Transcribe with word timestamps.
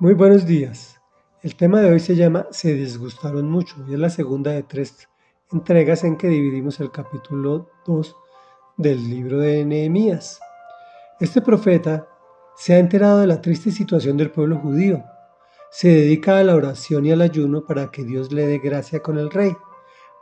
Muy 0.00 0.14
buenos 0.14 0.46
días. 0.46 1.00
El 1.42 1.56
tema 1.56 1.80
de 1.80 1.90
hoy 1.90 1.98
se 1.98 2.14
llama 2.14 2.46
Se 2.52 2.72
disgustaron 2.72 3.50
mucho 3.50 3.74
y 3.88 3.94
es 3.94 3.98
la 3.98 4.10
segunda 4.10 4.52
de 4.52 4.62
tres 4.62 5.08
entregas 5.50 6.04
en 6.04 6.16
que 6.16 6.28
dividimos 6.28 6.78
el 6.78 6.92
capítulo 6.92 7.68
2 7.84 8.14
del 8.76 9.10
libro 9.10 9.40
de 9.40 9.64
Nehemías. 9.64 10.38
Este 11.18 11.42
profeta 11.42 12.06
se 12.54 12.74
ha 12.74 12.78
enterado 12.78 13.18
de 13.18 13.26
la 13.26 13.40
triste 13.40 13.72
situación 13.72 14.16
del 14.16 14.30
pueblo 14.30 14.58
judío. 14.58 15.02
Se 15.72 15.88
dedica 15.88 16.38
a 16.38 16.44
la 16.44 16.54
oración 16.54 17.04
y 17.04 17.10
al 17.10 17.20
ayuno 17.20 17.66
para 17.66 17.90
que 17.90 18.04
Dios 18.04 18.30
le 18.30 18.46
dé 18.46 18.60
gracia 18.60 19.02
con 19.02 19.18
el 19.18 19.32
rey. 19.32 19.56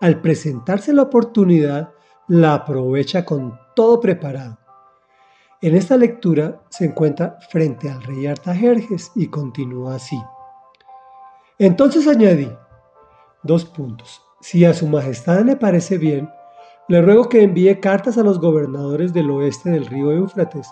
Al 0.00 0.22
presentarse 0.22 0.94
la 0.94 1.02
oportunidad, 1.02 1.92
la 2.28 2.54
aprovecha 2.54 3.26
con 3.26 3.60
todo 3.74 4.00
preparado 4.00 4.56
en 5.62 5.74
esta 5.74 5.96
lectura 5.96 6.60
se 6.68 6.84
encuentra 6.84 7.38
frente 7.50 7.90
al 7.90 8.02
rey 8.02 8.26
Artajerjes 8.26 9.10
y 9.14 9.28
continúa 9.28 9.94
así. 9.94 10.20
Entonces 11.58 12.06
añadí, 12.06 12.50
dos 13.42 13.64
puntos, 13.64 14.22
si 14.40 14.64
a 14.64 14.74
su 14.74 14.86
majestad 14.86 15.40
le 15.44 15.56
parece 15.56 15.96
bien, 15.96 16.28
le 16.88 17.00
ruego 17.00 17.28
que 17.28 17.42
envíe 17.42 17.80
cartas 17.80 18.18
a 18.18 18.22
los 18.22 18.38
gobernadores 18.38 19.12
del 19.12 19.30
oeste 19.30 19.70
del 19.70 19.86
río 19.86 20.12
Éufrates, 20.12 20.68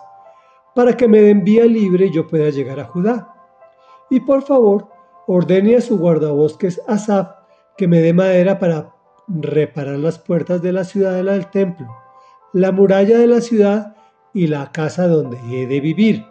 para 0.75 0.97
que 0.97 1.09
me 1.09 1.21
den 1.21 1.45
vía 1.45 1.65
libre 1.65 2.07
y 2.07 2.13
yo 2.13 2.27
pueda 2.27 2.51
llegar 2.51 2.79
a 2.79 2.85
Judá. 2.85 3.35
Y 4.11 4.21
por 4.21 4.43
favor, 4.43 4.89
ordene 5.27 5.77
a 5.77 5.81
su 5.81 5.99
guardabosques 5.99 6.81
Asaf 6.87 7.29
que 7.77 7.89
me 7.89 8.01
dé 8.01 8.13
madera 8.13 8.59
para 8.59 8.95
reparar 9.27 9.99
las 9.99 10.19
puertas 10.19 10.61
de 10.63 10.73
la 10.73 10.85
ciudadela 10.85 11.33
del 11.33 11.51
templo, 11.51 11.89
la 12.53 12.71
muralla 12.71 13.19
de 13.19 13.27
la 13.27 13.41
ciudad 13.41 13.97
y 14.35 14.49
la 14.49 14.73
casa 14.73 15.09
donde 15.09 15.39
he 15.49 15.67
de 15.67 15.81
vivir. 15.81 16.27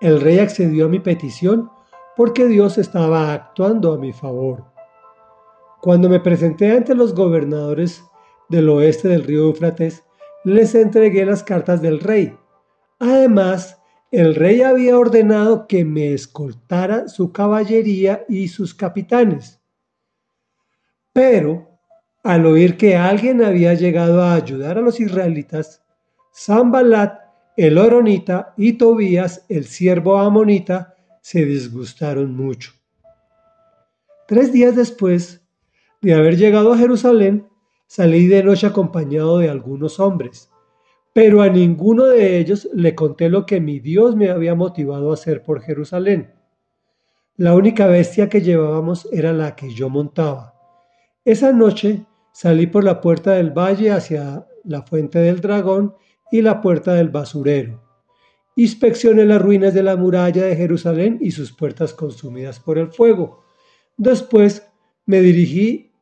El 0.00 0.20
rey 0.20 0.38
accedió 0.38 0.86
a 0.86 0.88
mi 0.88 0.98
petición 0.98 1.70
porque 2.16 2.46
Dios 2.46 2.78
estaba 2.78 3.32
actuando 3.32 3.92
a 3.92 3.98
mi 3.98 4.12
favor. 4.12 4.64
Cuando 5.80 6.08
me 6.08 6.18
presenté 6.18 6.72
ante 6.72 6.94
los 6.94 7.14
gobernadores 7.14 8.02
del 8.48 8.68
oeste 8.70 9.06
del 9.06 9.22
río 9.22 9.44
Eufrates, 9.44 10.02
les 10.42 10.74
entregué 10.74 11.24
las 11.24 11.44
cartas 11.44 11.80
del 11.82 12.00
rey. 12.00 12.36
Además, 12.98 13.78
el 14.10 14.34
rey 14.34 14.62
había 14.62 14.98
ordenado 14.98 15.66
que 15.66 15.84
me 15.84 16.14
escoltara 16.14 17.08
su 17.08 17.30
caballería 17.30 18.24
y 18.28 18.48
sus 18.48 18.74
capitanes. 18.74 19.60
Pero, 21.12 21.68
al 22.24 22.46
oír 22.46 22.76
que 22.76 22.96
alguien 22.96 23.44
había 23.44 23.74
llegado 23.74 24.22
a 24.22 24.34
ayudar 24.34 24.78
a 24.78 24.80
los 24.80 24.98
israelitas, 24.98 25.84
Zambalat, 26.34 27.20
el 27.56 27.78
Oronita 27.78 28.54
y 28.56 28.74
Tobías, 28.74 29.44
el 29.48 29.64
siervo 29.64 30.18
amonita, 30.18 30.94
se 31.20 31.44
disgustaron 31.44 32.34
mucho. 32.34 32.72
Tres 34.26 34.52
días 34.52 34.76
después 34.76 35.42
de 36.00 36.14
haber 36.14 36.36
llegado 36.36 36.72
a 36.72 36.78
Jerusalén, 36.78 37.48
salí 37.86 38.26
de 38.26 38.44
noche 38.44 38.66
acompañado 38.66 39.38
de 39.38 39.48
algunos 39.48 39.98
hombres, 39.98 40.50
pero 41.12 41.42
a 41.42 41.48
ninguno 41.48 42.04
de 42.04 42.38
ellos 42.38 42.68
le 42.72 42.94
conté 42.94 43.28
lo 43.28 43.44
que 43.44 43.60
mi 43.60 43.80
Dios 43.80 44.14
me 44.14 44.30
había 44.30 44.54
motivado 44.54 45.10
a 45.10 45.14
hacer 45.14 45.42
por 45.42 45.62
Jerusalén. 45.62 46.34
La 47.36 47.54
única 47.54 47.86
bestia 47.86 48.28
que 48.28 48.40
llevábamos 48.40 49.08
era 49.12 49.32
la 49.32 49.56
que 49.56 49.70
yo 49.72 49.88
montaba. 49.88 50.54
Esa 51.24 51.52
noche 51.52 52.04
salí 52.32 52.66
por 52.66 52.84
la 52.84 53.00
puerta 53.00 53.32
del 53.32 53.50
valle 53.50 53.90
hacia 53.90 54.46
la 54.64 54.82
fuente 54.82 55.18
del 55.18 55.40
dragón 55.40 55.94
y 56.30 56.42
la 56.42 56.60
puerta 56.60 56.94
del 56.94 57.08
basurero. 57.08 57.82
Inspeccioné 58.56 59.24
las 59.24 59.40
ruinas 59.40 59.72
de 59.72 59.82
la 59.82 59.96
muralla 59.96 60.44
de 60.44 60.56
Jerusalén 60.56 61.18
y 61.20 61.30
sus 61.30 61.52
puertas 61.52 61.94
consumidas 61.94 62.58
por 62.58 62.78
el 62.78 62.88
fuego. 62.88 63.44
Después 63.96 64.66
me 65.06 65.20
dirigí 65.20 65.92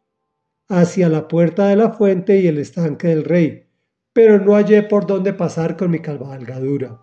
hacia 0.69 1.09
la 1.09 1.29
puerta 1.29 1.69
de 1.69 1.77
la 1.77 1.91
fuente 1.93 2.41
y 2.41 2.47
el 2.47 2.59
estanque 2.59 3.09
del 3.09 3.25
rey, 3.25 3.67
pero 4.12 4.39
no 4.39 4.55
hallé 4.55 4.83
por 4.83 5.06
dónde 5.06 5.33
pasar 5.33 5.77
con 5.77 5.91
mi 5.91 6.00
cabalgadura. 6.00 7.00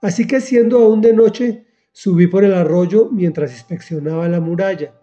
Así 0.00 0.26
que 0.26 0.40
siendo 0.40 0.78
aún 0.78 1.00
de 1.00 1.12
noche, 1.12 1.66
subí 1.92 2.26
por 2.26 2.44
el 2.44 2.54
arroyo 2.54 3.08
mientras 3.10 3.52
inspeccionaba 3.52 4.28
la 4.28 4.40
muralla. 4.40 4.94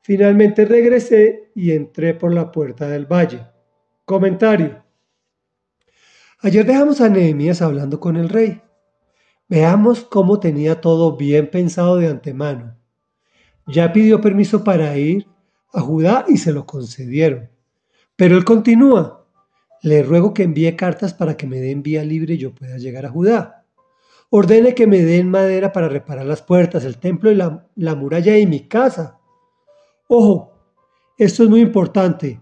Finalmente 0.00 0.64
regresé 0.64 1.50
y 1.54 1.72
entré 1.72 2.14
por 2.14 2.32
la 2.32 2.50
puerta 2.50 2.88
del 2.88 3.06
valle. 3.06 3.46
Comentario. 4.04 4.85
Ayer 6.46 6.64
dejamos 6.64 7.00
a 7.00 7.08
Nehemías 7.08 7.60
hablando 7.60 7.98
con 7.98 8.16
el 8.16 8.28
rey. 8.28 8.62
Veamos 9.48 10.04
cómo 10.04 10.38
tenía 10.38 10.80
todo 10.80 11.16
bien 11.16 11.50
pensado 11.50 11.96
de 11.96 12.06
antemano. 12.06 12.76
Ya 13.66 13.92
pidió 13.92 14.20
permiso 14.20 14.62
para 14.62 14.96
ir 14.96 15.26
a 15.72 15.80
Judá 15.80 16.24
y 16.28 16.36
se 16.36 16.52
lo 16.52 16.64
concedieron. 16.64 17.50
Pero 18.14 18.36
él 18.36 18.44
continúa. 18.44 19.26
Le 19.82 20.04
ruego 20.04 20.32
que 20.32 20.44
envíe 20.44 20.76
cartas 20.76 21.14
para 21.14 21.36
que 21.36 21.48
me 21.48 21.58
den 21.58 21.82
vía 21.82 22.04
libre 22.04 22.34
y 22.34 22.38
yo 22.38 22.54
pueda 22.54 22.78
llegar 22.78 23.06
a 23.06 23.10
Judá. 23.10 23.64
Ordene 24.30 24.72
que 24.76 24.86
me 24.86 25.02
den 25.02 25.28
madera 25.28 25.72
para 25.72 25.88
reparar 25.88 26.26
las 26.26 26.42
puertas, 26.42 26.84
el 26.84 26.98
templo 26.98 27.32
y 27.32 27.34
la, 27.34 27.66
la 27.74 27.96
muralla 27.96 28.38
y 28.38 28.46
mi 28.46 28.68
casa. 28.68 29.18
Ojo, 30.06 30.52
esto 31.18 31.42
es 31.42 31.48
muy 31.48 31.60
importante. 31.60 32.40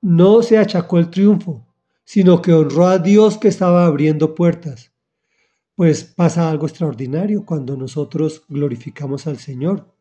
No 0.00 0.44
se 0.44 0.58
achacó 0.58 1.00
el 1.00 1.10
triunfo, 1.10 1.66
sino 2.10 2.42
que 2.42 2.52
honró 2.52 2.88
a 2.88 2.98
Dios 2.98 3.38
que 3.38 3.46
estaba 3.46 3.86
abriendo 3.86 4.34
puertas. 4.34 4.92
Pues 5.76 6.02
pasa 6.02 6.50
algo 6.50 6.66
extraordinario 6.66 7.46
cuando 7.46 7.76
nosotros 7.76 8.42
glorificamos 8.48 9.28
al 9.28 9.38
Señor 9.38 9.94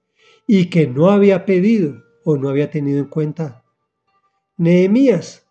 y 0.47 0.71
que 0.71 0.87
no 0.87 1.11
había 1.11 1.45
pedido 1.45 2.01
o 2.25 2.35
no 2.35 2.49
había 2.49 2.71
tenido 2.71 2.97
en 2.97 3.05
cuenta. 3.05 3.63
Nehemías, 4.57 5.45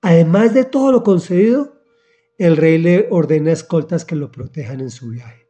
además 0.00 0.54
de 0.54 0.64
todo 0.64 0.92
lo 0.92 1.02
concedido, 1.02 1.82
el 2.38 2.56
rey 2.56 2.78
le 2.78 3.08
ordena 3.10 3.50
escoltas 3.50 4.04
que 4.04 4.14
lo 4.14 4.30
protejan 4.30 4.80
en 4.80 4.90
su 4.90 5.08
viaje. 5.08 5.48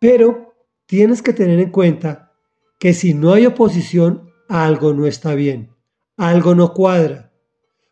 Pero 0.00 0.56
tienes 0.86 1.22
que 1.22 1.32
tener 1.32 1.60
en 1.60 1.70
cuenta 1.70 2.32
que 2.80 2.92
si 2.92 3.14
no 3.14 3.32
hay 3.32 3.46
oposición, 3.46 4.32
algo 4.48 4.92
no 4.92 5.06
está 5.06 5.36
bien, 5.36 5.72
algo 6.16 6.56
no 6.56 6.74
cuadra. 6.74 7.27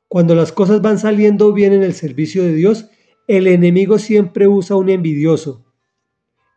Cuando 0.09 0.37
las 0.37 0.53
cosas 0.53 0.83
van 0.83 0.99
saliendo 0.99 1.53
bien 1.53 1.73
en 1.73 1.83
el 1.83 1.93
servicio 1.93 2.45
de 2.45 2.55
Dios, 2.55 2.87
el 3.27 3.49
enemigo 3.49 3.99
siempre 3.99 4.47
usa 4.47 4.77
un 4.77 4.89
envidioso. 4.89 5.65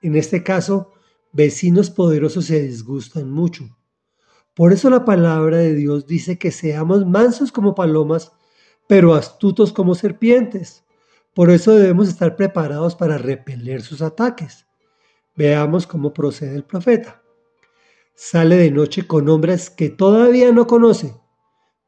En 0.03 0.15
este 0.15 0.43
caso, 0.43 0.93
vecinos 1.31 1.89
poderosos 1.89 2.45
se 2.45 2.61
disgustan 2.61 3.31
mucho. 3.31 3.75
Por 4.55 4.71
eso 4.71 4.89
la 4.91 5.03
palabra 5.03 5.57
de 5.57 5.73
Dios 5.73 6.05
dice 6.05 6.37
que 6.37 6.51
seamos 6.51 7.07
mansos 7.07 7.51
como 7.51 7.73
palomas, 7.73 8.31
pero 8.87 9.15
astutos 9.15 9.73
como 9.73 9.95
serpientes. 9.95 10.83
Por 11.33 11.49
eso 11.49 11.75
debemos 11.75 12.07
estar 12.07 12.35
preparados 12.35 12.95
para 12.95 13.17
repeler 13.17 13.81
sus 13.81 14.03
ataques. 14.03 14.67
Veamos 15.35 15.87
cómo 15.87 16.13
procede 16.13 16.55
el 16.55 16.63
profeta. 16.63 17.23
Sale 18.13 18.57
de 18.57 18.69
noche 18.69 19.07
con 19.07 19.27
hombres 19.27 19.71
que 19.71 19.89
todavía 19.89 20.51
no 20.51 20.67
conoce 20.67 21.15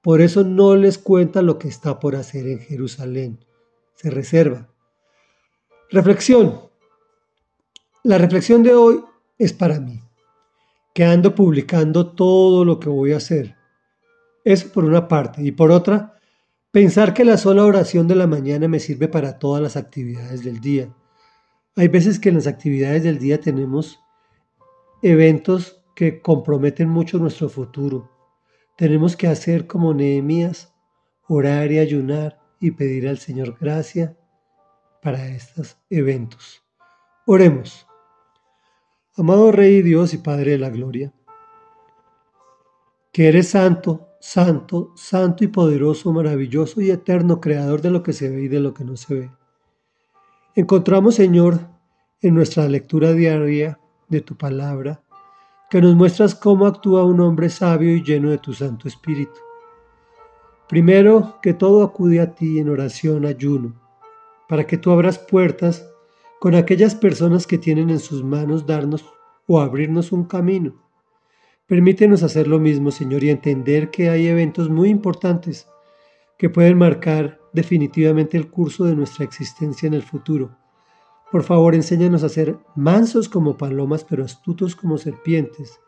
por 0.02 0.22
eso 0.22 0.44
no 0.44 0.76
les 0.76 0.98
cuenta 0.98 1.44
lo 1.44 1.60
que 1.60 1.68
está 1.68 2.00
por 2.00 2.16
hacer 2.16 2.48
en 2.48 2.60
Jerusalén. 2.60 3.46
Se 3.94 4.10
reserva. 4.10 4.68
Reflexión. 5.92 6.60
La 8.04 8.18
reflexión 8.18 8.64
de 8.64 8.74
hoy 8.74 9.04
es 9.38 9.54
para 9.54 9.80
mí, 9.80 10.02
que 10.94 11.06
ando 11.06 11.36
publicando 11.36 12.14
todo 12.14 12.66
lo 12.66 12.80
que 12.80 12.90
voy 12.90 13.14
a 13.14 13.18
hacer. 13.18 13.56
Eso 14.44 14.70
por 14.72 14.86
una 14.86 15.08
parte. 15.08 15.44
Y 15.44 15.52
por 15.52 15.70
otra, 15.70 16.18
pensar 16.72 17.14
que 17.14 17.24
la 17.24 17.38
sola 17.38 17.64
oración 17.64 18.08
de 18.08 18.16
la 18.16 18.26
mañana 18.26 18.68
me 18.68 18.80
sirve 18.80 19.08
para 19.08 19.38
todas 19.38 19.62
las 19.62 19.78
actividades 19.78 20.44
del 20.44 20.60
día. 20.62 20.92
Hay 21.76 21.90
veces 21.90 22.20
que 22.20 22.30
en 22.30 22.36
las 22.36 22.48
actividades 22.48 23.04
del 23.04 23.20
día 23.20 23.40
tenemos 23.40 24.00
eventos 25.04 25.84
que 25.96 26.22
comprometen 26.22 26.90
mucho 26.90 27.20
nuestro 27.20 27.50
futuro 27.50 28.10
tenemos 28.82 29.16
que 29.16 29.28
hacer 29.28 29.68
como 29.68 29.94
Nehemías, 29.94 30.74
orar 31.28 31.72
y 31.72 31.78
ayunar 31.78 32.42
y 32.60 32.72
pedir 32.72 33.08
al 33.08 33.20
Señor 33.20 33.56
gracia 33.62 34.18
para 35.04 35.28
estos 35.28 35.78
eventos. 35.92 36.64
Oremos. 37.28 37.86
Amado 39.16 39.52
Rey 39.52 39.84
Dios 39.84 40.16
y 40.16 40.18
Padre 40.18 40.54
de 40.54 40.58
la 40.58 40.72
Gloria, 40.72 41.14
que 43.14 43.28
eres 43.28 43.50
santo, 43.50 44.08
santo, 44.20 44.94
santo 44.96 45.44
y 45.44 45.48
poderoso, 45.50 46.12
maravilloso 46.12 46.82
y 46.82 46.90
eterno, 46.90 47.40
creador 47.40 47.84
de 47.84 47.92
lo 47.92 48.02
que 48.02 48.14
se 48.14 48.30
ve 48.30 48.42
y 48.42 48.48
de 48.48 48.62
lo 48.62 48.74
que 48.74 48.84
no 48.84 48.98
se 48.98 49.14
ve. 49.14 49.32
Encontramos, 50.56 51.14
Señor, 51.14 51.60
en 52.20 52.34
nuestra 52.34 52.68
lectura 52.68 53.14
diaria 53.14 53.80
de 54.10 54.22
tu 54.22 54.36
palabra, 54.36 55.04
que 55.72 55.82
nos 55.82 55.96
muestras 55.96 56.36
cómo 56.36 56.66
actúa 56.66 57.06
un 57.06 57.22
hombre 57.22 57.50
sabio 57.50 57.96
y 57.96 58.04
lleno 58.04 58.30
de 58.30 58.38
tu 58.38 58.52
Santo 58.52 58.90
Espíritu. 58.90 59.40
Primero 60.68 61.40
que 61.42 61.54
todo 61.54 61.82
acude 61.82 62.20
a 62.20 62.36
ti 62.36 62.60
en 62.60 62.68
oración, 62.68 63.26
ayuno, 63.26 63.82
para 64.50 64.68
que 64.68 64.78
tú 64.78 64.92
abras 64.92 65.18
puertas 65.18 65.90
con 66.42 66.56
aquellas 66.56 66.94
personas 66.94 67.48
que 67.48 67.58
tienen 67.58 67.90
en 67.90 68.00
sus 68.00 68.22
manos 68.22 68.66
darnos 68.66 69.06
o 69.48 69.62
abrirnos 69.62 70.12
un 70.12 70.26
camino. 70.26 70.76
Permítenos 71.68 72.22
hacer 72.22 72.48
lo 72.48 72.60
mismo, 72.60 72.92
Señor, 72.92 73.24
y 73.24 73.30
entender 73.30 73.92
que 73.92 74.10
hay 74.10 74.28
eventos 74.28 74.70
muy 74.70 74.90
importantes 74.90 75.70
que 76.38 76.50
pueden 76.50 76.78
marcar 76.78 77.40
definitivamente 77.54 78.36
el 78.36 78.50
curso 78.52 78.84
de 78.84 78.96
nuestra 78.96 79.24
existencia 79.24 79.88
en 79.88 79.94
el 79.94 80.04
futuro. 80.04 80.58
Por 81.32 81.44
favor, 81.44 81.76
enséñanos 81.76 82.24
a 82.24 82.30
ser 82.30 82.58
mansos 82.76 83.30
como 83.30 83.58
palomas, 83.58 84.04
pero 84.04 84.26
astutos 84.26 84.76
como 84.76 84.98
serpientes. 84.98 85.80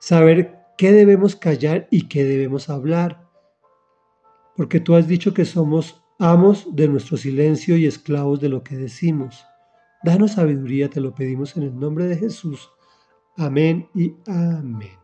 Saber 0.00 0.58
qué 0.76 0.90
debemos 0.90 1.36
callar 1.36 1.86
y 1.90 2.08
qué 2.08 2.24
debemos 2.24 2.68
hablar. 2.68 3.28
Porque 4.56 4.80
tú 4.80 4.96
has 4.96 5.06
dicho 5.06 5.32
que 5.32 5.44
somos 5.44 6.02
amos 6.18 6.66
de 6.74 6.88
nuestro 6.88 7.16
silencio 7.16 7.76
y 7.76 7.86
esclavos 7.86 8.40
de 8.40 8.48
lo 8.48 8.64
que 8.64 8.76
decimos. 8.76 9.44
Danos 10.02 10.32
sabiduría, 10.32 10.90
te 10.90 11.00
lo 11.00 11.14
pedimos 11.14 11.56
en 11.56 11.62
el 11.62 11.78
nombre 11.78 12.06
de 12.06 12.16
Jesús. 12.16 12.68
Amén 13.36 13.88
y 13.94 14.16
amén. 14.26 15.01